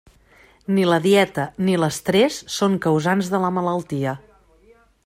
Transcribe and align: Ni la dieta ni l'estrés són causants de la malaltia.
Ni 0.77 0.85
la 0.91 0.97
dieta 1.03 1.45
ni 1.67 1.75
l'estrés 1.83 2.41
són 2.55 2.79
causants 2.87 3.31
de 3.37 3.43
la 3.47 3.53
malaltia. 3.61 4.17